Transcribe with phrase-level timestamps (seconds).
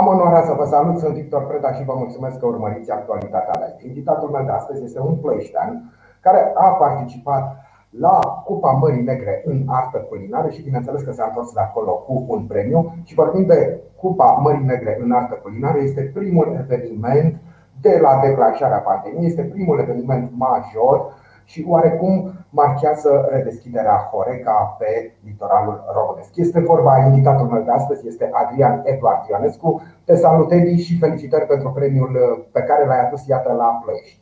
[0.00, 3.88] Am onoarea să vă salut, sunt Victor Preda și vă mulțumesc că urmăriți actualitatea live.
[3.88, 7.56] Invitatul meu de astăzi este un ploieștean care a participat
[7.90, 12.24] la Cupa Mării Negre în artă culinară și bineînțeles că s-a întors de acolo cu
[12.28, 17.40] un premiu și vorbim de Cupa Mării Negre în artă culinară, este primul eveniment
[17.80, 21.12] de la declanșarea pandemiei, este primul eveniment major
[21.50, 26.30] și oarecum marchează redeschiderea Horeca pe litoralul românesc.
[26.36, 29.82] Este vorba, invitatul meu de astăzi este Adrian Eduard Ionescu.
[30.04, 32.12] Te salut, Edi, și felicitări pentru premiul
[32.52, 34.20] pe care l-ai adus, iată, la Ploiești.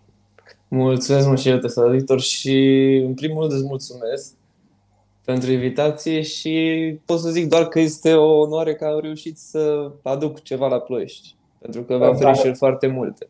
[0.69, 2.57] Mulțumesc mult și eu, te salut, Victor, și
[3.07, 4.35] în primul rând îți mulțumesc
[5.25, 6.55] pentru invitație și
[7.05, 10.79] pot să zic doar că este o onoare că am reușit să aduc ceva la
[10.79, 13.29] Ploiești, pentru că v-am oferit și foarte multe.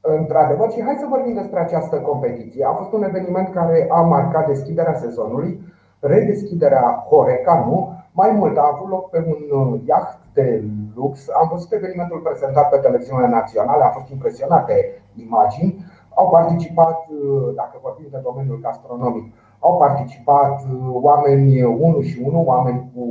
[0.00, 2.64] Într-adevăr, și hai să vorbim despre această competiție.
[2.64, 5.60] A fost un eveniment care a marcat deschiderea sezonului,
[6.00, 7.92] redeschiderea Horeca, nu?
[8.12, 10.64] Mai mult, a avut loc pe un uh, iaht de
[10.94, 11.28] lux.
[11.40, 15.84] Am văzut evenimentul prezentat pe televiziunea națională, am fost impresionat de imagini.
[16.14, 22.42] Au participat, uh, dacă vorbim de domeniul gastronomic, au participat uh, oameni 1 și 1,
[22.46, 23.04] oameni cu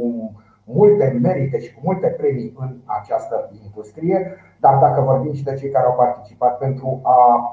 [0.68, 5.70] multe merite și cu multe premii în această industrie, dar dacă vorbim și de cei
[5.70, 7.52] care au participat pentru a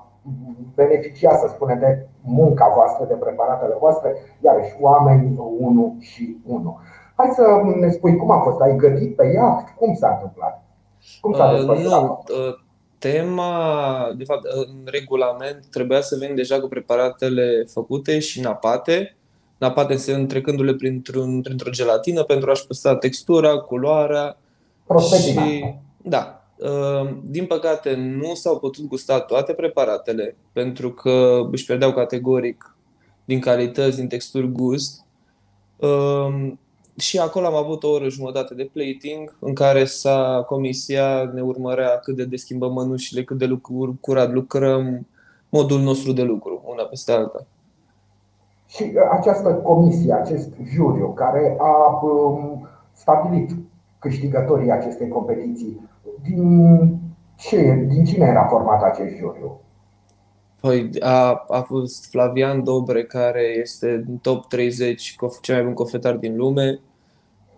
[0.75, 6.81] beneficia, să spunem, de munca voastră, de preparatele voastre, iarăși oameni 1 și 1.
[7.17, 7.43] Hai să
[7.81, 10.65] ne spui cum a fost, ai gătit pe iaht, cum s-a întâmplat?
[11.21, 12.03] Cum s-a uh, desfășurat?
[12.03, 12.57] Uh, nu,
[12.99, 19.17] tema, de fapt, în regulament trebuia să venim deja cu preparatele făcute și napate,
[19.65, 24.39] napate se trecându-le printr-un, printr-o gelatină pentru a-și păstra textura, culoarea.
[25.23, 25.65] Și,
[26.03, 32.77] da, Ehm, din păcate, nu s-au putut gusta toate preparatele pentru că își pierdeau categoric
[33.25, 35.05] din calități, din texturi, gust.
[35.77, 36.59] Ehm,
[36.99, 41.99] și acolo am avut o oră jumătate de plating în care sa comisia ne urmărea
[41.99, 45.07] cât de deschimbăm mănușile, cât de lucru, curat lucrăm,
[45.49, 47.47] modul nostru de lucru, una peste alta.
[48.75, 53.51] Și uh, această comisie, acest juriu care a um, stabilit
[53.99, 55.89] câștigătorii acestei competiții,
[56.23, 56.99] din,
[57.37, 59.61] ce, din cine era format acest juriu?
[60.61, 66.17] Păi a, a fost Flavian Dobre, care este în top 30 cel mai bun cofetar
[66.17, 66.81] din lume.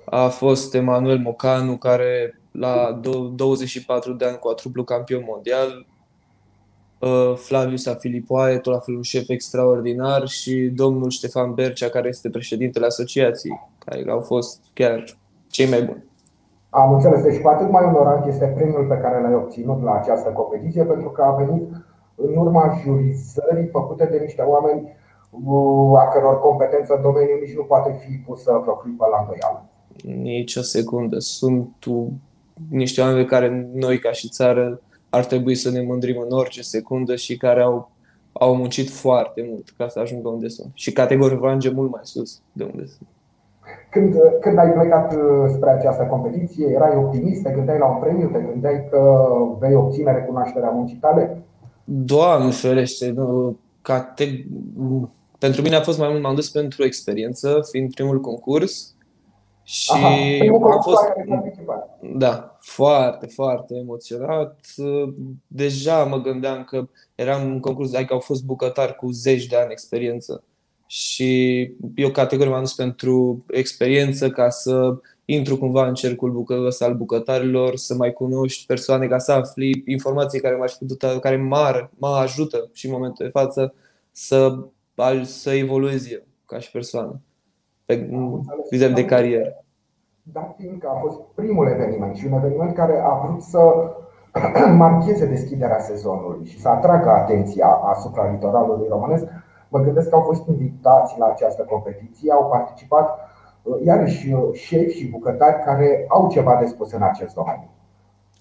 [0.04, 3.00] A fost Emanuel Mocanu, care la
[3.34, 5.86] 24 de ani quadruplu campion mondial.
[7.34, 12.86] Flavius Afilipoae, tot la fel un șef extraordinar și domnul Ștefan Bercea, care este președintele
[12.86, 15.04] asociației, care au fost chiar
[15.50, 16.04] cei mai buni.
[16.70, 20.28] Am înțeles, deci cu atât mai onorant este premiul pe care l-ai obținut la această
[20.28, 21.62] competiție pentru că a venit
[22.14, 24.96] în urma jurizării făcute de niște oameni
[25.30, 29.64] uh, a căror competență în domeniu nici nu poate fi pusă pe clipă la îndoială.
[30.22, 31.18] Nici o secundă.
[31.18, 31.86] Sunt
[32.70, 34.80] niște oameni pe care noi ca și țară
[35.16, 37.90] ar trebui să ne mândrim în orice secundă și care au,
[38.32, 40.70] au muncit foarte mult ca să ajungă unde sunt.
[40.74, 43.08] Și categoric vor mult mai sus de unde sunt.
[43.90, 45.20] Când, când ai plecat uh,
[45.54, 49.26] spre această competiție, erai optimist, te gândeai la un premiu, te gândeai că
[49.58, 51.42] vei obține recunoașterea muncii tale?
[51.84, 54.46] Doamne ferește, nu, cate...
[55.38, 58.95] pentru mine a fost mai mult, m-am dus pentru experiență, fiind primul concurs.
[59.68, 61.02] Și Aha, primul am fost
[62.16, 64.64] da, foarte, foarte emoționat.
[65.46, 69.70] Deja mă gândeam că eram în concurs, adică au fost bucătari cu zeci de ani
[69.70, 70.42] experiență.
[70.86, 71.60] Și
[71.94, 76.94] eu categoric m-am dus pentru experiență ca să intru cumva în cercul bucă, ăsta al
[76.94, 82.08] bucătarilor, să mai cunoști persoane, ca să afli informații care m-aș putut, care mă, mă
[82.08, 83.74] ajută și în momentul de față
[84.10, 84.58] să,
[85.22, 87.20] să evoluez eu ca și persoană
[87.86, 88.08] pe
[88.70, 89.64] vis de carieră.
[90.22, 93.60] Dar fiindcă a fost primul eveniment și un eveniment care a vrut să
[94.76, 99.24] marcheze deschiderea sezonului și să atragă atenția asupra litoralului românesc,
[99.68, 103.18] Mă gândesc că au fost invitați la această competiție, au participat
[103.62, 107.70] uh, iarăși uh, șefi și bucătari care au ceva de spus în acest domeniu.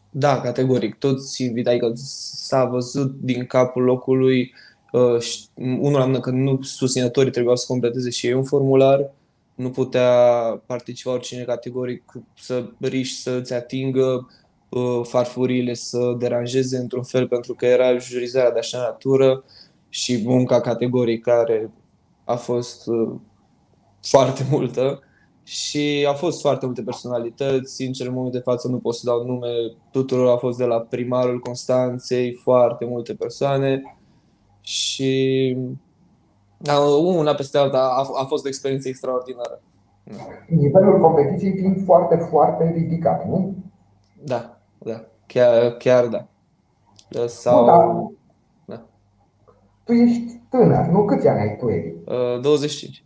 [0.09, 0.95] Da, categoric.
[0.95, 4.53] Toți invitați, că s-a văzut din capul locului
[4.91, 5.17] uh,
[5.55, 9.11] unul înseamnă că nu susținătorii trebuiau să completeze și ei un formular,
[9.55, 10.11] nu putea
[10.65, 14.27] participa oricine categoric să riși să-ți atingă
[15.03, 19.43] farfurile, să deranjeze într-un fel pentru că era jurizarea de așa natură
[19.89, 21.71] și munca categorii care
[22.23, 23.13] a fost uh,
[24.01, 24.99] foarte multă
[25.43, 27.73] și au fost foarte multe personalități.
[27.73, 29.47] Sincer, în momentul de față nu pot să dau nume
[29.91, 30.27] tuturor.
[30.27, 33.97] A fost de la primarul Constanței, foarte multe persoane
[34.61, 35.57] și
[37.17, 39.61] una peste alta a, a fost o experiență extraordinară.
[40.47, 43.55] Nivelul competiției fiind foarte, foarte ridicat, nu?
[44.23, 45.05] Da, da.
[45.25, 46.27] Chiar, chiar da.
[47.27, 47.57] Sau...
[47.57, 47.65] Bun,
[48.65, 48.75] da.
[48.75, 48.81] da.
[49.83, 51.05] Tu ești tânăr, nu?
[51.05, 51.93] Câți ani ai tu, Edi?
[52.05, 53.05] Uh, 25.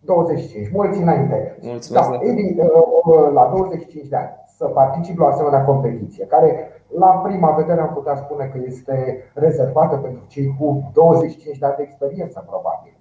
[0.00, 1.58] 25, mulți înainte.
[1.60, 2.08] Mulțumesc.
[2.08, 2.66] Da, Edi, uh,
[3.04, 6.68] uh, la 25 de ani, să participi la o asemenea competiție, care
[6.98, 11.74] la prima vedere am putea spune că este rezervată pentru cei cu 25 de ani
[11.76, 12.92] de experiență, probabil.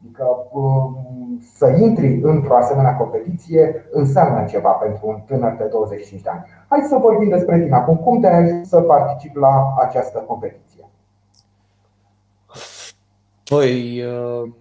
[0.00, 6.28] Adică um, să intri într-o asemenea competiție înseamnă ceva pentru un tânăr de 25 de
[6.28, 6.44] ani.
[6.68, 7.96] Hai să vorbim despre tine acum.
[7.96, 10.88] Cum te-ai ajuns să participi la această competiție?
[13.44, 14.52] Păi, uh,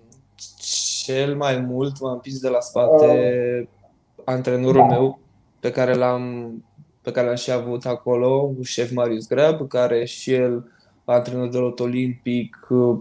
[1.04, 3.06] cel mai mult m-am împins de la spate
[3.62, 3.68] uh,
[4.25, 4.95] antrenorul da.
[4.95, 5.19] meu
[5.62, 6.54] pe care l-am
[7.02, 10.72] pe care l-am și avut acolo, șef Marius Grab, care și el
[11.06, 13.00] antrenor de lot olimpic, o,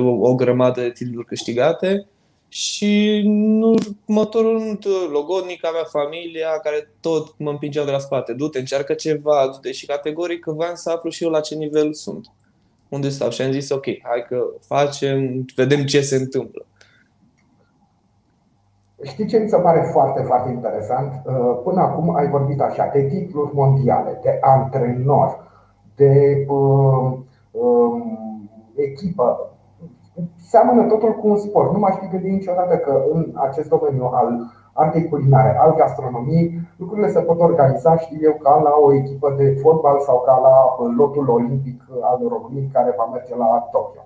[0.00, 2.06] o grămadă de titluri câștigate
[2.48, 8.32] și în următorul rând logodnica mea, familia, care tot mă împingeau de la spate.
[8.32, 11.92] Du-te, încearcă ceva, du-te și categoric că vreau să aflu și eu la ce nivel
[11.92, 12.26] sunt.
[12.88, 13.30] Unde stau?
[13.30, 16.66] Și am zis, ok, hai că facem, vedem ce se întâmplă.
[19.02, 21.22] Știi ce mi se pare foarte, foarte interesant?
[21.24, 25.38] Uh, până acum ai vorbit așa, de titluri mondiale, de antrenor,
[25.94, 27.12] de uh,
[27.50, 28.02] uh,
[28.74, 29.50] echipă.
[30.36, 31.72] Seamănă totul cu un sport.
[31.72, 34.38] Nu m-aș fi gândit niciodată că în acest domeniu al
[34.72, 39.58] artei culinare, al gastronomiei, lucrurile se pot organiza, știu eu, ca la o echipă de
[39.62, 44.00] fotbal sau ca la lotul olimpic al României care va merge la Tokyo.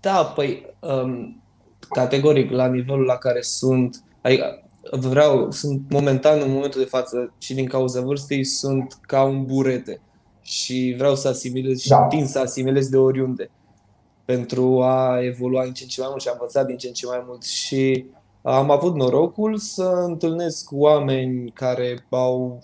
[0.00, 1.42] Da, păi um,
[1.88, 7.54] categoric la nivelul la care sunt, adică vreau, sunt momentan în momentul de față și
[7.54, 10.00] din cauza vârstei sunt ca un burete.
[10.42, 12.06] Și vreau să asimilez și da.
[12.06, 13.50] tind să asimilez de oriunde
[14.24, 16.92] pentru a evolua din ce în ce mai mult și a învăța din ce în
[16.92, 17.42] ce mai mult.
[17.42, 18.06] Și
[18.42, 22.62] am avut norocul să întâlnesc oameni care au,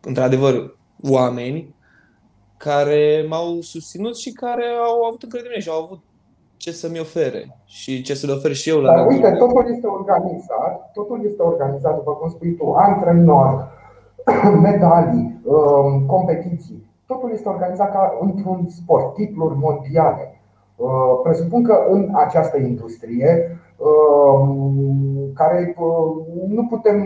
[0.00, 1.74] într-adevăr, oameni
[2.56, 6.00] care m-au susținut și care au avut încredere și au avut
[6.56, 9.86] ce să-mi ofere și ce să le ofer și eu la Dar uite, totul este
[9.86, 13.68] organizat, totul este organizat, după cum spui tu, antrenor,
[14.68, 16.84] medalii, um, competiții.
[17.06, 20.40] Totul este organizat ca într-un sport, titluri mondiale.
[20.76, 26.96] Uh, presupun că în această industrie, um, care uh, nu putem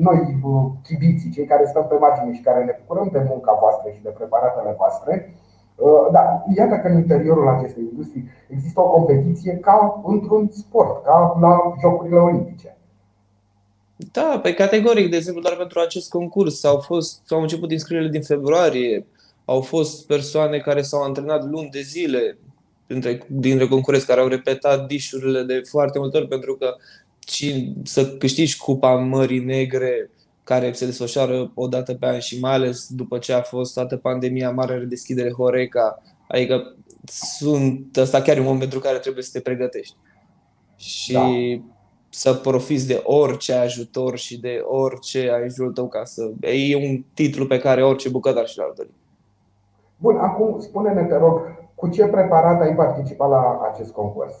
[0.00, 3.90] noi, uh, chibiții, cei care stăm pe margine și care ne bucurăm de munca voastră
[3.90, 5.45] și de preparatele voastre, Uh,
[6.12, 11.74] da, iată că în interiorul acestei industrii există o competiție ca într-un sport, ca la
[11.80, 12.76] Jocurile Olimpice.
[14.12, 18.22] Da, pe categoric, de exemplu, doar pentru acest concurs au fost, au început inscrierile din
[18.22, 19.06] februarie,
[19.44, 22.38] au fost persoane care s-au antrenat luni de zile
[22.86, 26.74] dintre, dintre concurenți care au repetat dișurile de foarte multe ori pentru că
[27.82, 30.10] să câștigi cupa Mării Negre
[30.46, 33.96] care se desfășoară o dată pe an și mai ales după ce a fost toată
[33.96, 39.30] pandemia, mare redeschidere Horeca, adică sunt, ăsta chiar e un moment pentru care trebuie să
[39.32, 39.96] te pregătești.
[40.76, 41.72] Și da.
[42.08, 46.30] să profiți de orice ajutor și de orice ajutor tău ca să...
[46.40, 48.90] E un titlu pe care orice bucătar și l-ar dori.
[49.96, 51.40] Bun, acum spune-ne, te rog,
[51.74, 54.34] cu ce preparat ai participat la acest concurs?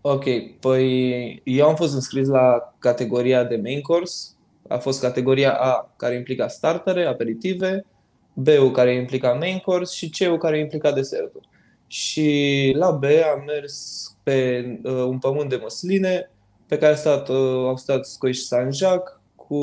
[0.00, 0.24] Ok,
[0.60, 4.28] păi eu am fost înscris la categoria de main course,
[4.68, 7.84] a fost categoria A care implica startere, aperitive,
[8.32, 11.48] B-ul care implica main course și C-ul care implica deserturi.
[11.86, 16.30] Și la B am mers pe uh, un pământ de măsline
[16.66, 19.56] pe care a stat, uh, au stat scoiși Saint-Jacques cu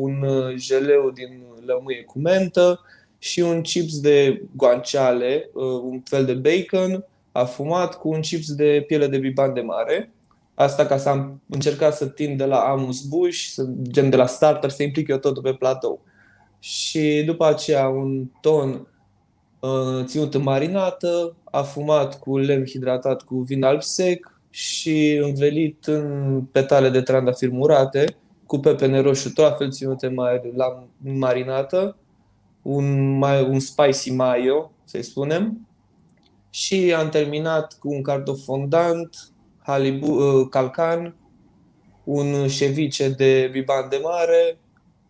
[0.00, 2.80] un uh, jeleu din lămâie cu mentă
[3.18, 8.84] și un chips de guanciale, uh, un fel de bacon afumat cu un chips de
[8.86, 10.12] piele de biban de mare
[10.60, 14.26] Asta ca să am încercat să tind de la Amus Bush, să, gen de la
[14.26, 16.00] starter, să implic eu totul pe platou.
[16.58, 18.88] Și după aceea un ton
[19.60, 26.42] uh, ținut în marinată, afumat cu lemn hidratat cu vin alb sec și învelit în
[26.52, 31.96] petale de trandafir murate, cu pepene roșu, tot la fel ținute mai, la marinată,
[32.62, 35.68] un, mai, un spicy mayo, să-i spunem,
[36.50, 39.29] și am terminat cu un cartof fondant,
[39.62, 41.14] halibu, uh, calcan,
[42.04, 44.58] un șevice de biban de mare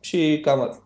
[0.01, 0.83] și cam atât.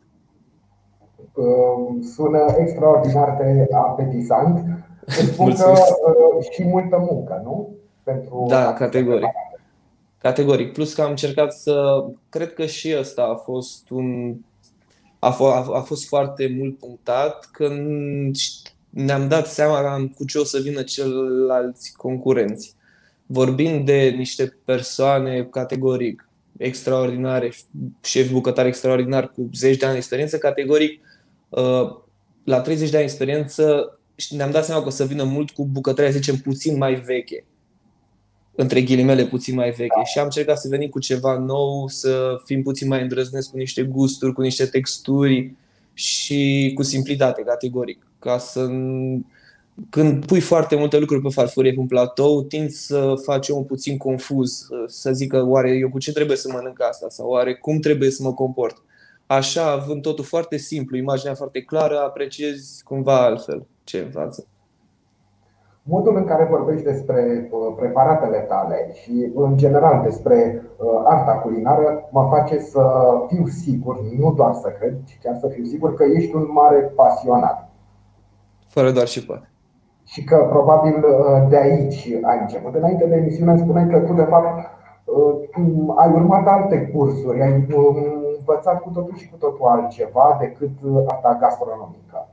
[1.35, 4.65] Um, sună extraordinar de apetisant.
[5.33, 7.75] Spun că uh, și multă muncă, nu?
[8.03, 9.29] Pentru da, categoric.
[10.19, 10.73] Categoric.
[10.73, 12.05] Plus că am încercat să.
[12.29, 14.37] Cred că și ăsta a fost un.
[15.19, 18.37] A, f- a fost foarte mult punctat când
[18.91, 22.77] ne-am dat seama cu ce o să vină celălalți concurenți
[23.27, 27.53] vorbind de niște persoane categoric extraordinare,
[28.03, 31.01] șefi bucătari extraordinari cu zeci de ani de experiență, categoric
[31.49, 31.97] uh,
[32.45, 33.99] la 30 de ani de experiență
[34.31, 37.45] ne-am dat seama că o să vină mult cu bucătăria, să zicem, puțin mai veche.
[38.55, 40.05] Între ghilimele, puțin mai veche.
[40.05, 43.83] Și am încercat să venim cu ceva nou, să fim puțin mai îndrăznesc cu niște
[43.83, 45.55] gusturi, cu niște texturi
[45.93, 48.07] și cu simplitate, categoric.
[48.19, 48.71] Ca să
[49.91, 53.97] când pui foarte multe lucruri pe farfurie pe un platou, tind să faci un puțin
[53.97, 58.11] confuz, să zică oare eu cu ce trebuie să mănânc asta sau oare cum trebuie
[58.11, 58.83] să mă comport.
[59.27, 64.47] Așa, având totul foarte simplu, imaginea foarte clară, apreciezi cumva altfel ce în față.
[65.83, 72.09] Modul în care vorbești despre uh, preparatele tale și, în general, despre uh, arta culinară
[72.13, 72.83] mă face să
[73.29, 76.93] fiu sigur, nu doar să cred, ci chiar să fiu sigur că ești un mare
[76.95, 77.69] pasionat.
[78.67, 79.49] Fără doar și poate
[80.05, 82.75] și că probabil uh, de aici ai început.
[82.75, 84.71] Înainte de emisiune spuneai că tu de fapt
[85.05, 87.97] uh, ai urmat alte cursuri, ai um,
[88.39, 92.29] învățat cu totul și cu totul altceva decât uh, asta gastronomică.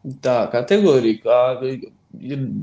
[0.00, 1.24] Da, categoric.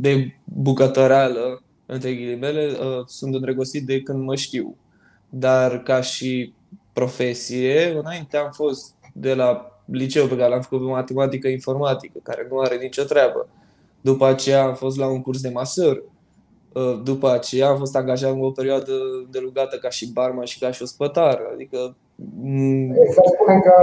[0.02, 2.70] De bucătăreală, între ghilimele,
[3.06, 4.76] sunt îndrăgostit de când mă știu.
[5.30, 6.54] Dar ca și
[6.94, 12.48] profesie, înainte am fost de la liceu pe care l-am făcut pe matematică informatică, care
[12.50, 13.48] nu are nicio treabă.
[14.02, 16.04] După aceea am fost la un curs de masăr.
[16.74, 18.94] Uh, după aceea am fost angajat în o perioadă
[19.32, 21.42] delugată ca și barman și ca și ospătar.
[21.54, 23.74] Adică mm, să spunem că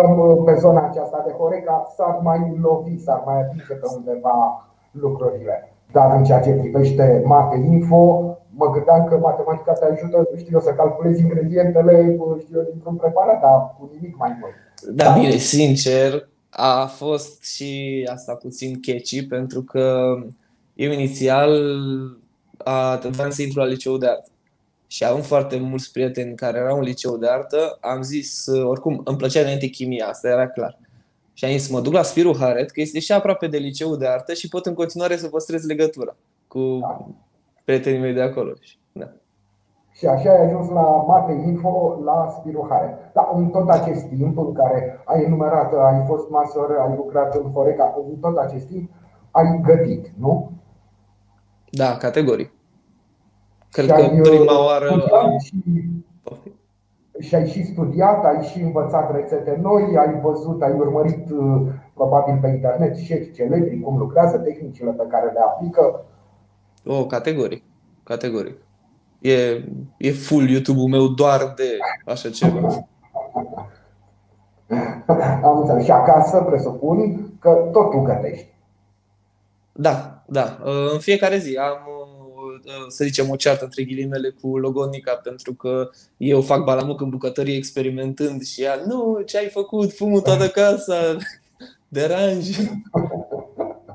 [0.44, 5.72] pe zona aceasta de Horeca s-ar mai lovi, s-ar mai atinge pe undeva lucrurile.
[5.92, 8.02] Dar în ceea ce privește mate info,
[8.50, 13.40] mă gândeam că matematica te ajută, știu eu, să calculezi ingredientele, știu eu, dintr-un preparat,
[13.40, 14.54] dar cu nimic mai mult.
[14.96, 20.14] Da, bine, sincer, a fost și asta puțin catchy pentru că
[20.74, 21.78] eu inițial
[22.56, 24.28] a trebuit să intru la liceu de artă.
[24.86, 29.16] Și având foarte mulți prieteni care erau în liceu de artă, am zis, oricum, îmi
[29.16, 30.78] plăcea înainte chimia, asta era clar.
[31.32, 34.06] Și am zis, mă duc la Spiru Haret, că este și aproape de liceu de
[34.06, 36.80] artă și pot în continuare să păstrez legătura cu
[37.64, 38.52] prietenii mei de acolo.
[38.92, 39.12] Da.
[39.94, 43.10] Și așa ai ajuns la Mate Info, la Spiruhare.
[43.12, 47.50] Dar în tot acest timp în care ai enumerat, ai fost masor, ai lucrat în
[47.50, 48.90] Foreca, în tot acest timp
[49.30, 50.50] ai gătit, nu?
[51.70, 52.50] Da, categoric.
[53.70, 55.38] Cred și că ai, prima uh, oară am...
[55.38, 55.54] și,
[57.18, 61.62] și ai și studiat, ai și învățat rețete noi, ai văzut, ai urmărit uh,
[61.94, 66.04] probabil pe internet șefi celebri cum lucrează, tehnicile pe care le aplică.
[66.86, 67.62] O, categoric.
[68.02, 68.56] Categoric.
[69.24, 69.64] E,
[69.96, 72.88] e full YouTube-ul meu doar de așa ceva.
[75.42, 75.84] Am înțeles.
[75.84, 78.46] Și acasă presupun că tot tu gătești.
[79.72, 80.58] Da, da.
[80.92, 81.78] În fiecare zi am,
[82.88, 87.56] să zicem, o ceartă între ghilimele cu logonica pentru că eu fac balamuc în bucătărie
[87.56, 91.16] experimentând și ea, nu, ce ai făcut, fumul toată casa,
[91.88, 92.56] deranj.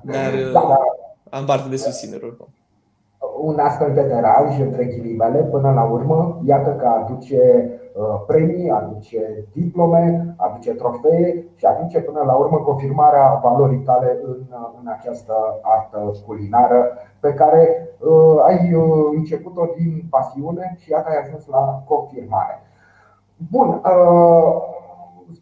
[0.04, 0.80] Dar da, da.
[1.30, 2.48] am parte de susținere oricum
[3.42, 9.48] un astfel de deranj între ghilimele, până la urmă, iată că aduce uh, premii, aduce
[9.54, 14.38] diplome, aduce trofee și aduce până la urmă confirmarea valorii tale în,
[14.82, 16.88] în această artă culinară
[17.20, 18.84] pe care uh, ai uh,
[19.16, 22.62] început-o din pasiune și iată ai ajuns la confirmare.
[23.52, 24.78] Bun, uh,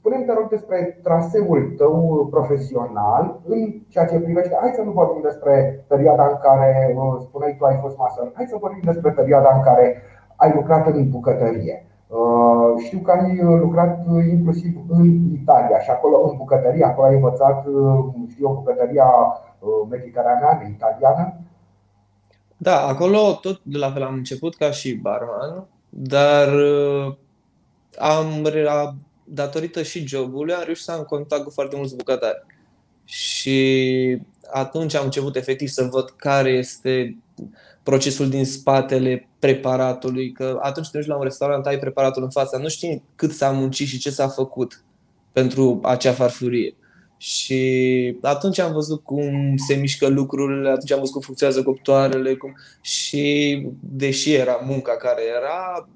[0.08, 4.58] spune te rog, despre traseul tău profesional în ceea ce privește.
[4.62, 8.32] Hai să nu vorbim despre perioada în care uh, spuneai tu ai fost masă.
[8.34, 10.02] Hai să vorbim despre perioada în care
[10.36, 11.86] ai lucrat în bucătărie.
[12.08, 15.08] Uh, știu că ai lucrat inclusiv în
[15.42, 19.10] Italia și acolo în bucătărie, acolo ai învățat, uh, știu, bucătăria
[19.90, 21.34] mediteraneană, italiană.
[22.58, 26.48] Da, acolo tot de la fel am început ca și barman, dar
[27.98, 28.26] am
[29.30, 32.46] datorită și jobului, am reușit să am contact cu foarte mulți bucătari.
[33.04, 34.18] Și
[34.52, 37.18] atunci am început efectiv să văd care este
[37.84, 42.58] procesul din spatele preparatului, că atunci când duci la un restaurant, ai preparatul în fața,
[42.58, 44.84] nu știi cât s-a muncit și ce s-a făcut
[45.32, 46.76] pentru acea farfurie.
[47.18, 52.56] Și atunci am văzut cum se mișcă lucrurile, atunci am văzut cum funcționează cuptoarele cum...
[52.82, 55.90] și deși era munca care era,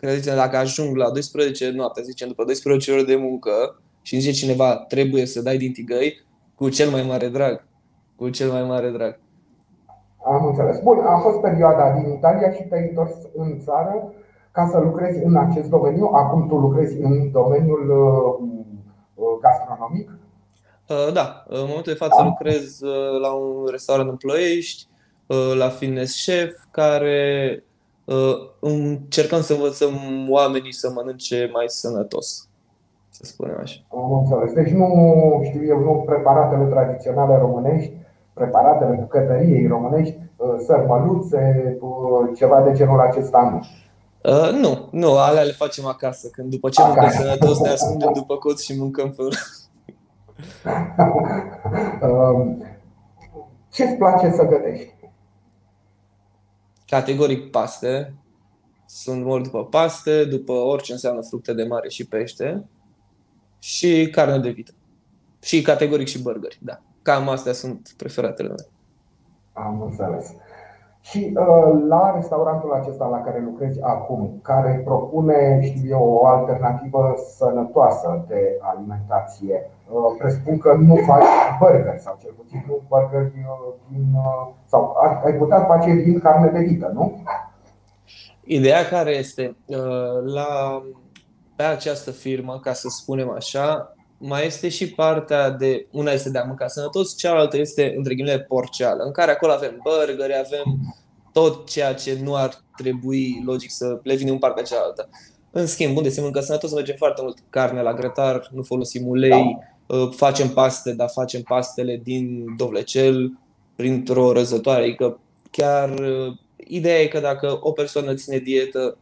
[0.00, 4.44] credeți dacă ajung la 12 noapte, zicem, după 12 ore de muncă și îmi zice
[4.44, 7.64] cineva, trebuie să dai din tigăi, cu cel mai mare drag.
[8.16, 9.18] Cu cel mai mare drag.
[10.24, 10.80] Am înțeles.
[10.82, 14.12] Bun, a fost perioada din Italia și te-ai întors în țară
[14.52, 16.10] ca să lucrezi în acest domeniu.
[16.12, 18.48] Acum tu lucrezi în domeniul uh,
[19.14, 20.10] uh, gastronomic?
[20.88, 22.24] Uh, da, în momentul de față da.
[22.24, 22.80] lucrez
[23.20, 24.88] la un restaurant în Ploiești,
[25.56, 27.64] la fitness chef, care
[28.60, 29.94] încercăm să învățăm
[30.28, 32.48] oamenii să mănânce mai sănătos,
[33.10, 33.80] să spunem așa.
[33.92, 34.52] Am înțeles.
[34.52, 37.92] Deci nu știu eu, nu preparatele tradiționale românești,
[38.32, 40.18] preparatele bucătăriei românești,
[40.66, 41.78] sărmăluțe,
[42.36, 43.60] ceva de genul acesta nu.
[44.22, 46.28] Uh, nu, nu, alea le facem acasă.
[46.28, 49.36] Când după ce mâncăm sănătos, ne ascundem după cot și mâncăm fără.
[53.72, 54.94] Ce îți place să gătești?
[56.90, 58.14] Categoric paste.
[58.86, 62.68] Sunt mult după paste, după orice înseamnă fructe de mare și pește
[63.58, 64.72] și carne de vită.
[65.42, 66.82] Și categoric și burgeri, da.
[67.02, 68.68] Cam astea sunt preferatele mele.
[69.52, 70.34] Am înțeles.
[71.10, 77.14] Și uh, la restaurantul acesta la care lucrezi acum, care propune, știu eu, o alternativă
[77.36, 81.24] sănătoasă de alimentație, uh, presupun că nu faci
[81.60, 84.16] burger sau cel puțin nu burger uh, din.
[84.66, 87.22] sau ai putea face din carne de vită, nu?
[88.44, 89.56] Ideea care este
[90.24, 90.82] la,
[91.56, 96.38] pe această firmă, ca să spunem așa, mai este și partea de, una este de
[96.38, 100.94] a mânca sănătos, cealaltă este, între ghilimele, porceală, în care acolo avem burgeri, avem
[101.32, 105.08] tot ceea ce nu ar trebui, logic, să le vine un partea cealaltă.
[105.50, 109.58] În schimb, unde se mâncă sănătos, mergem foarte mult carne la grătar, nu folosim ulei,
[109.86, 109.96] da.
[109.96, 113.32] Uh, facem paste, dar facem pastele din dovlecel,
[113.76, 114.82] printr-o răzătoare.
[114.82, 118.96] Adică chiar uh, ideea e că dacă o persoană ține dietă,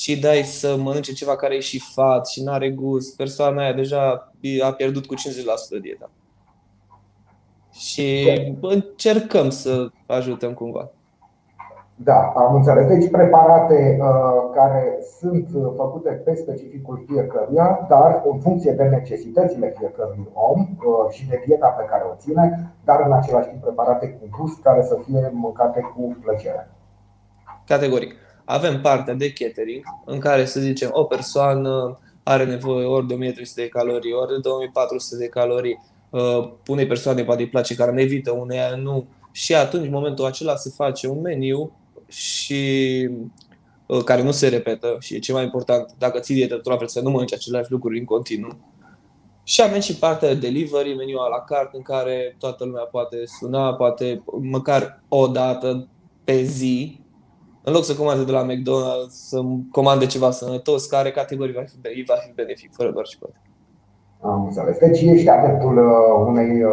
[0.00, 3.72] și dai să mănânce ceva care e și fat și nu are gust, persoana aia
[3.72, 4.32] deja
[4.64, 5.18] a pierdut cu 50%
[5.80, 6.10] dieta.
[7.72, 8.28] Și
[8.60, 10.90] încercăm să ajutăm cumva.
[11.94, 12.86] Da, am înțeles.
[12.86, 20.28] Deci preparate uh, care sunt făcute pe specificul fiecăruia, dar în funcție de necesitățile fiecărui
[20.32, 24.38] om uh, și de dieta pe care o ține, dar în același timp preparate cu
[24.38, 26.70] gust care să fie mâncate cu plăcere.
[27.66, 28.14] Categoric
[28.48, 33.60] avem partea de catering, în care să zicem o persoană are nevoie ori de 1300
[33.60, 38.30] de calorii, ori de 2400 de calorii, uh, unei persoane poate îi place carne vită,
[38.30, 39.06] uneia nu.
[39.32, 41.72] Și atunci, în momentul acela, se face un meniu
[42.06, 43.08] și
[43.86, 46.76] uh, care nu se repetă și e cel mai important, dacă ții dietă, tu la
[46.76, 48.56] fel să nu mănânci aceleași lucruri în continuu.
[49.42, 53.74] Și avem și partea de delivery, meniu la carte, în care toată lumea poate suna,
[53.74, 55.88] poate măcar o dată
[56.24, 57.00] pe zi,
[57.68, 59.38] în loc să comande de la McDonald's, să
[59.78, 63.38] comande ceva sănătos, care categorii va fi, va fi benefic, fără doar și poate.
[64.20, 64.78] Am înțeles.
[64.78, 66.72] Deci ești adeptul uh, unei uh,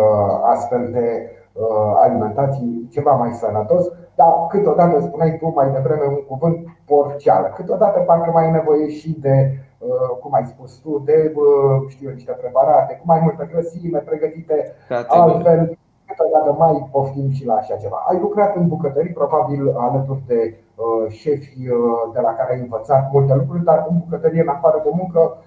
[0.54, 3.84] astfel de uh, alimentații ceva mai sănătos,
[4.16, 7.48] dar câteodată spuneai tu mai devreme un cuvânt porceală.
[7.56, 9.60] Câteodată parcă mai e nevoie și de,
[10.22, 11.34] cum ai spus tu, de
[11.88, 15.34] știu, niște preparate cu mai multă grăsime, pregătite Categorii.
[15.34, 15.78] altfel
[16.16, 18.06] câteodată mai poftim și la așa ceva.
[18.10, 23.12] Ai lucrat în bucătării, probabil alături de uh, șefi uh, de la care ai învățat
[23.12, 25.38] multe lucruri, dar în bucătărie, în afară de muncă,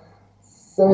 [0.75, 0.85] se,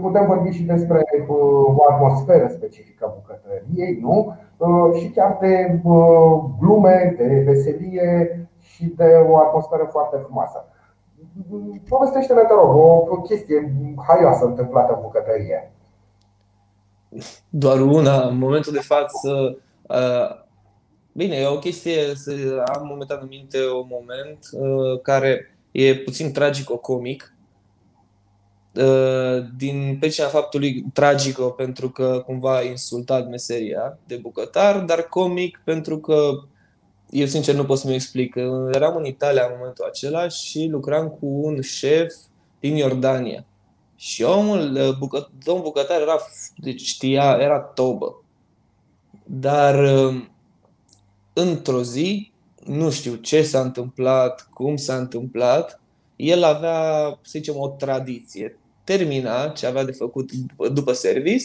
[0.00, 4.34] putem vorbi și despre uh, o atmosferă specifică bucătăriei, nu?
[4.94, 5.80] Și chiar de
[6.60, 10.64] glume, de veselie și de o atmosferă foarte frumoasă.
[11.88, 12.74] Povestește-ne, te rog,
[13.10, 13.72] o chestie
[14.06, 15.70] haioasă întâmplată în bucătărie
[17.48, 18.28] doar una.
[18.28, 20.44] În momentul de față, uh,
[21.12, 26.32] bine, e o chestie, să am momentan în minte un moment uh, care e puțin
[26.32, 27.30] tragico-comic.
[28.74, 35.60] Uh, din pricina faptului tragico pentru că cumva a insultat meseria de bucătar, dar comic
[35.64, 36.30] pentru că
[37.10, 38.34] eu sincer nu pot să-mi explic.
[38.72, 42.14] Eram în Italia în momentul acela și lucram cu un șef
[42.60, 43.44] din Iordania
[43.96, 46.16] și omul, uh, bucă, domnul bucătar era,
[46.56, 48.22] deci știa, era tobă.
[49.24, 50.24] Dar uh,
[51.32, 52.32] într-o zi,
[52.64, 55.80] nu știu ce s-a întâmplat, cum s-a întâmplat,
[56.16, 58.58] el avea, să zicem, o tradiție.
[58.84, 60.30] Termina ce avea de făcut
[60.72, 61.44] după service,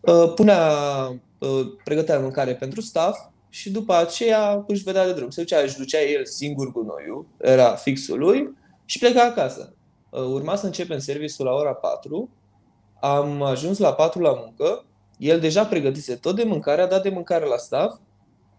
[0.00, 0.72] uh, punea,
[1.84, 3.18] pregătea mâncare pentru staff
[3.48, 5.30] și după aceea își vedea de drum.
[5.30, 9.74] Se ducea, își ducea el singur cu noiul, era fixul lui și pleca acasă.
[10.10, 12.28] Uh, urma să începem serviciul la ora 4,
[13.00, 14.84] am ajuns la 4 la muncă,
[15.18, 17.98] el deja pregătise tot de mâncare, a dat de mâncare la staff,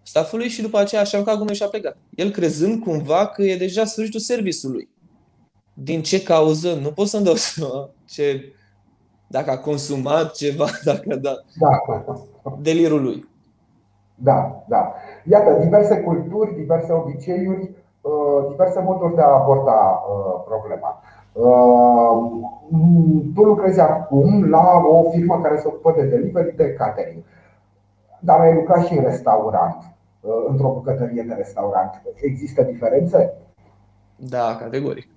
[0.03, 1.97] staffului și după aceea așa ca gunoi și a plecat.
[2.15, 4.89] El crezând cumva că e deja sfârșitul serviciului.
[5.73, 6.73] Din ce cauză?
[6.73, 8.53] Nu pot să-mi dau seama ce,
[9.27, 11.35] dacă a consumat ceva, dacă da.
[11.59, 11.83] da.
[12.59, 13.29] Delirul lui.
[14.15, 14.93] Da, da.
[15.29, 21.01] Iată, diverse culturi, diverse obiceiuri, uh, diverse moduri de a aborda uh, problema.
[21.33, 22.31] Uh,
[23.35, 27.23] tu lucrezi acum la o firmă care se ocupă de delivery, de catering,
[28.19, 29.83] dar ai lucrat și în restaurant.
[30.47, 32.01] într-o bucătărie de restaurant.
[32.21, 33.33] Există diferențe?
[34.15, 35.07] Da, categoric.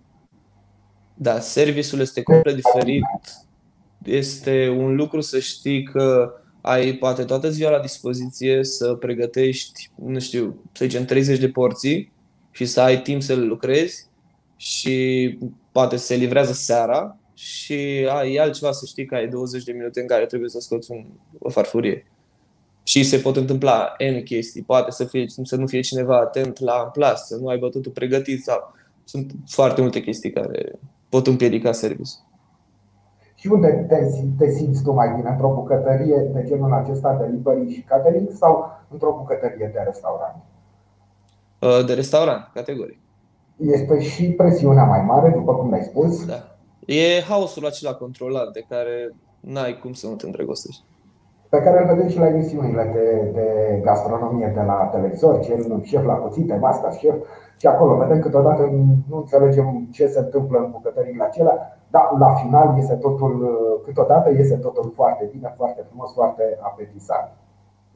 [1.15, 3.05] Da, serviciul este complet diferit.
[4.05, 10.19] Este un lucru să știi că ai poate toată ziua la dispoziție să pregătești, nu
[10.19, 12.13] știu, să zicem 30 de porții
[12.51, 14.07] și să ai timp să le lucrezi
[14.57, 15.39] și
[15.75, 20.07] poate se livrează seara și ai altceva să știi că ai 20 de minute în
[20.07, 21.05] care trebuie să scoți un,
[21.39, 22.07] o farfurie.
[22.83, 26.73] Și se pot întâmpla N chestii, poate să, fie, să nu fie cineva atent la
[26.73, 32.25] amplas, să nu ai bătutul pregătit sau sunt foarte multe chestii care pot împiedica serviciul.
[33.35, 33.97] Și unde te,
[34.39, 35.31] te simți tu mai bine?
[35.31, 40.37] Într-o bucătărie de genul acesta de delivery și catering sau într-o bucătărie de restaurant?
[41.59, 42.99] Uh, de restaurant, categoric.
[43.57, 46.27] Este și presiunea mai mare, după cum ai spus?
[46.27, 46.57] Da.
[46.87, 50.83] E haosul acela controlat de care n-ai cum să nu te îndrăgostești.
[51.49, 56.05] Pe care îl vedem și la emisiunile de, de gastronomie de la televizor, cel șef
[56.05, 57.15] la cuțite, master șef,
[57.61, 58.63] și acolo vedem câteodată
[59.09, 63.35] nu înțelegem ce se întâmplă în bucătările acelea, dar la final este totul,
[63.85, 67.33] câteodată este totul foarte bine, foarte frumos, foarte apetisant.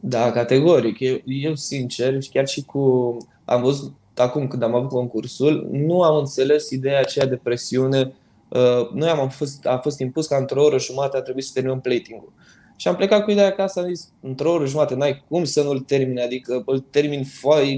[0.01, 1.01] Da, categoric.
[1.01, 3.17] Eu, eu sincer, chiar și cu.
[3.45, 8.15] Am văzut acum când am avut concursul, nu am înțeles ideea aceea de presiune.
[8.49, 11.81] Uh, noi am fost, a fost impus ca într-o oră jumate a trebuit să terminăm
[11.81, 12.33] plating-ul.
[12.77, 15.63] Și am plecat cu ideea că asta, am zis, într-o oră jumate n-ai cum să
[15.63, 17.25] nu-l termine, adică îl termin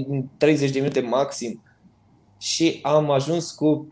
[0.07, 1.61] în 30 de minute maxim
[2.41, 3.87] și am ajuns cu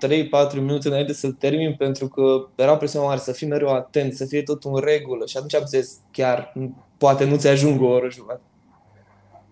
[0.52, 4.26] 3-4 minute înainte să-l termin pentru că era presiunea mare să fii mereu atent, să
[4.26, 6.54] fie tot în regulă și atunci am zis chiar
[6.98, 8.42] poate nu ți ajung o oră jumătate.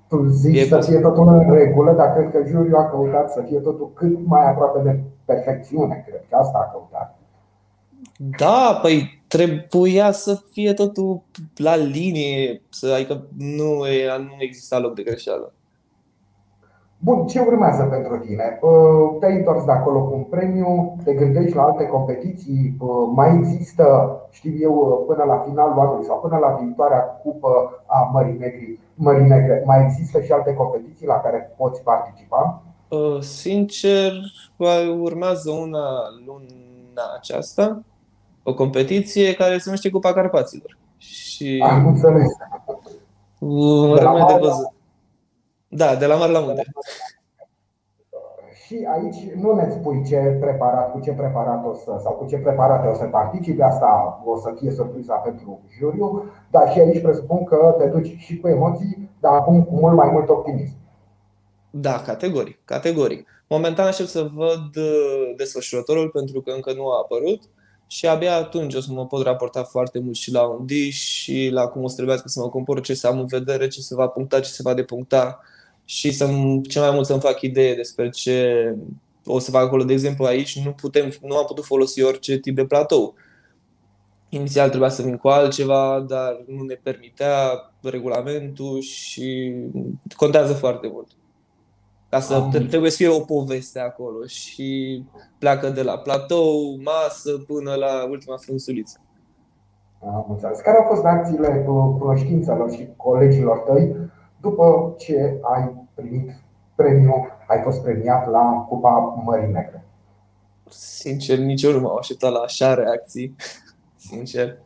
[0.07, 3.41] Tu zici e să fie totul în regulă, dar cred că juriul a căutat să
[3.47, 7.17] fie totul cât mai aproape de perfecțiune, cred că asta a căutat.
[8.39, 11.21] Da, păi trebuia să fie totul
[11.55, 15.51] la linie, să, adică nu, e, nu exista loc de greșeală.
[16.99, 18.59] Bun, ce urmează pentru tine?
[19.19, 22.77] Te-ai întors de acolo cu un premiu, te gândești la alte competiții,
[23.15, 23.85] mai există,
[24.29, 29.27] știu eu, până la finalul anului sau până la viitoarea cupă a Mării, Negri, Mării
[29.27, 32.63] Negre, mai există și alte competiții la care poți participa?
[33.19, 34.11] Sincer,
[34.99, 35.87] urmează una
[36.25, 37.83] luna aceasta,
[38.43, 40.77] o competiție care se numește Cupa Carpaților.
[40.97, 42.31] Și Am înțeles.
[43.99, 44.71] Rămâne de văzut.
[45.67, 46.63] Da, de la mare la munte.
[48.67, 52.37] Și aici nu ne spui ce preparat, cu ce preparat o să, sau cu ce
[52.37, 57.43] preparate o să participi, asta o să fie surpriza pentru juriu, dar și aici presupun
[57.43, 60.75] că te duci și cu emoții, dar acum cu mult mai mult optimism.
[61.69, 63.27] Da, categoric, categoric.
[63.47, 67.41] Momentan aștept să văd uh, desfășurătorul pentru că încă nu a apărut
[67.87, 71.49] și abia atunci o să mă pot raporta foarte mult și la un dish și
[71.51, 73.95] la cum o să trebuiască să mă compor, ce să am în vedere, ce se
[73.95, 75.39] va puncta, ce se va depuncta
[75.89, 76.25] și să
[76.69, 78.75] cel mai mult să-mi fac idee despre ce
[79.25, 79.83] o să fac acolo.
[79.83, 83.13] De exemplu, aici nu, putem, nu am putut folosi orice tip de platou.
[84.29, 87.37] Inițial trebuia să vin cu altceva, dar nu ne permitea
[87.81, 89.55] regulamentul și
[90.15, 91.07] contează foarte mult.
[92.09, 95.03] Ca să am trebuie să fie o poveste acolo și
[95.39, 99.01] pleacă de la platou, masă, până la ultima frunzuliță.
[100.03, 100.59] Am înțeles.
[100.59, 101.63] Care au fost reacțiile
[101.99, 103.95] cunoștințelor și colegilor tăi
[104.41, 106.31] după ce ai primit
[106.75, 109.85] premiul, ai fost premiat la Cupa Mării Negre?
[110.69, 113.35] Sincer, nici eu nu m-am așteptat la așa reacții.
[114.09, 114.57] Sincer.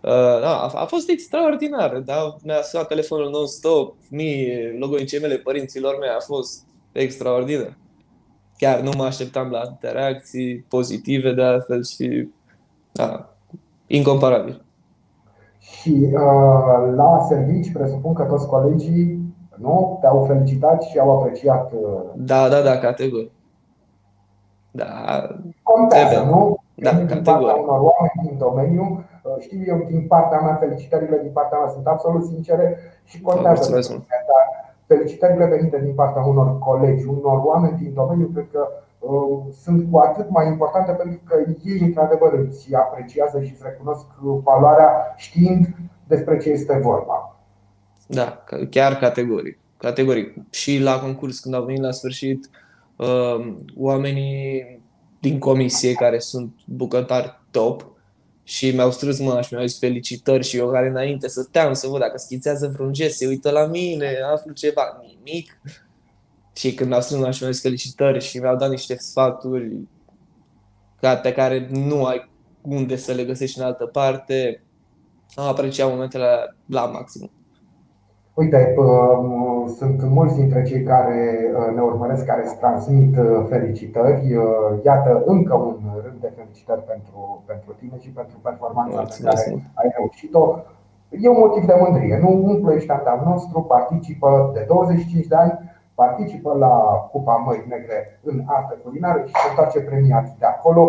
[0.00, 2.36] Uh, da, a, a fost extraordinar, da?
[2.42, 7.76] Mi-a sunat telefonul non-stop, mie, logonicii mele, părinților mei, a fost extraordinar.
[8.56, 12.28] Chiar nu mă așteptam la atâtea reacții pozitive de altfel și
[12.92, 13.36] da,
[13.86, 14.64] incomparabil.
[15.58, 19.15] Și uh, la servici presupun că toți colegii
[19.58, 21.72] nu te-au felicitat și au apreciat.
[21.72, 22.00] Uh...
[22.14, 23.30] Da, da, da, categoric.
[24.70, 24.86] Da.
[25.62, 26.30] Contează, trebuie.
[26.30, 26.56] nu?
[26.74, 27.46] Da, din categoric.
[27.46, 31.68] partea unor oameni din domeniu, uh, știu eu din partea mea, felicitările din partea mea
[31.68, 33.72] sunt absolut sincere și contează.
[33.72, 34.44] Dar
[34.86, 39.98] felicitările venite din partea unor colegi, unor oameni din domeniu, cred că Uh, sunt cu
[39.98, 44.06] atât mai importante pentru că ei, într-adevăr, îți apreciază și îți recunosc
[44.42, 45.66] valoarea știind
[46.06, 47.35] despre ce este vorba.
[48.06, 49.58] Da, chiar categoric.
[49.76, 50.34] Categoric.
[50.50, 52.50] Și la concurs, când au venit la sfârșit,
[52.96, 54.80] uh, oamenii
[55.20, 57.90] din comisie care sunt bucătari top
[58.42, 61.86] și mi-au strâns mâna și mi-au zis felicitări și eu care înainte să team să
[61.86, 65.60] văd dacă schițează vreun gest, se uită la mine, aflu ceva, nimic.
[66.54, 69.72] Și când mi-au strâns și mi-au zis felicitări și mi-au dat niște sfaturi
[71.22, 72.30] pe care nu ai
[72.62, 74.62] unde să le găsești în altă parte,
[75.34, 77.30] am apreciat momentele la, la maxim.
[78.36, 78.74] Uite,
[79.76, 83.16] sunt mulți dintre cei care ne urmăresc, care îți transmit
[83.48, 84.36] felicitări.
[84.84, 89.88] Iată încă un rând de felicitări pentru, pentru tine și pentru performanța pe care ai
[89.96, 90.58] reușit-o.
[91.08, 92.18] E un motiv de mândrie.
[92.22, 95.52] Nu un ploieștean al nostru participă de 25 de ani,
[95.94, 96.74] participă la
[97.12, 100.82] Cupa Mării Negre în artă culinară și se întoarce premiat de acolo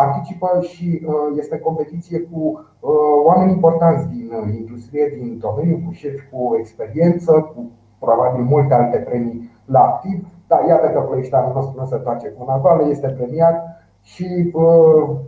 [0.00, 2.40] participă și uh, este competiție cu
[2.80, 2.90] uh,
[3.24, 8.98] oameni importanți din uh, industrie, din domeniu, cu șefi cu experiență, cu probabil multe alte
[8.98, 10.26] premii la activ.
[10.46, 13.56] Dar iată că Ploieștianul nostru nu se toace cu una goală, este premiat
[14.02, 14.54] și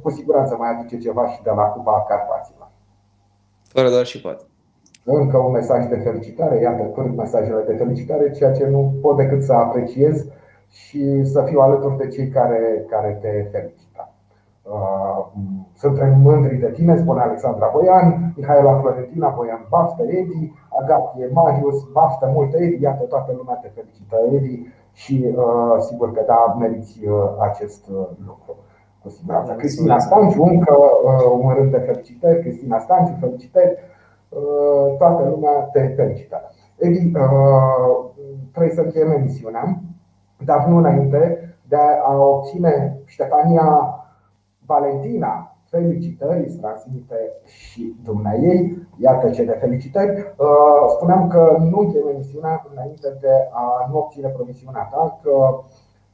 [0.03, 2.68] cu siguranță mai aduce ceva și de la Cupa Carpaților.
[3.62, 4.44] Fără doar și poate.
[5.05, 9.42] Încă un mesaj de felicitare, iată curg mesajele de felicitare, ceea ce nu pot decât
[9.42, 10.27] să apreciez
[10.68, 13.89] și să fiu alături de cei care, care te felicită.
[14.70, 15.26] Uh,
[15.74, 22.30] suntem mândri de tine, spune Alexandra Boian, Mihaela Florentina Boian, baftă Edi, Agatie Marius, baftă
[22.35, 27.12] multă Edi, iată toată lumea te felicită Edi și uh, sigur că da, meriți uh,
[27.38, 28.56] acest uh, lucru.
[29.02, 29.52] Cu siguranță.
[29.52, 33.76] Cristina Stanciu, încă uh, un rând de felicitări, Cristina Stanciu, felicitări,
[34.28, 36.40] uh, toată lumea te felicită.
[36.78, 38.04] Edi, uh,
[38.50, 39.80] trebuie să încheiem emisiunea,
[40.44, 43.94] dar nu înainte de a obține Ștefania
[44.72, 45.33] Valentina,
[45.70, 48.78] felicitări, îți transmite și dumneai.
[48.96, 50.11] Iată ce de felicitări.
[50.37, 55.35] Uh, spuneam că nu încheiem emisiunea înainte de a nu obține promisiunea ta că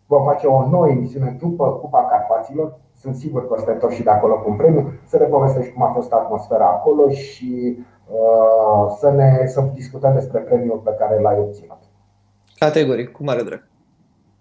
[0.06, 2.78] vom face o nouă emisiune după Cupa Carpaților.
[3.02, 5.72] Sunt sigur că o să te și de acolo cu un premiu, să ne povestești
[5.72, 11.20] cum a fost atmosfera acolo și uh, să, ne, să discutăm despre premiul pe care
[11.20, 11.78] l-ai obținut.
[12.58, 13.62] Categoric, cu mare drag.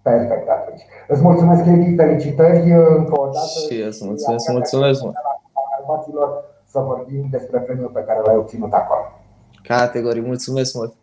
[0.08, 0.82] Perfect, atunci.
[1.08, 3.58] Îți mulțumesc, Edi, felicitări încă o dată.
[3.68, 5.16] Și eu îți mulțumesc, mulțumesc mult.
[6.64, 9.00] Să vorbim despre premiul pe care l-ai obținut acolo.
[9.62, 10.94] Categoric, mulțumesc mult.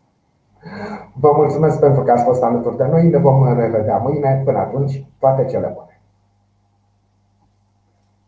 [1.13, 3.07] Vă mulțumesc pentru că ați fost alături de noi.
[3.07, 4.41] Ne vom revedea mâine.
[4.45, 5.92] Până atunci, toate cele bune.